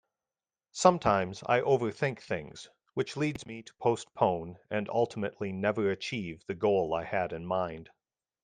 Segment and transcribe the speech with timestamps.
[0.71, 6.95] Sometimes I overthink things which leads me to postpone and ultimately never achieve the goal
[6.95, 7.91] I had in mind.